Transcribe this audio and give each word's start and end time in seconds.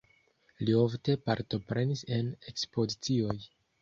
Li 0.69 0.73
ofte 0.83 1.15
partoprenis 1.29 2.03
en 2.17 2.33
ekspozicioj. 2.53 3.37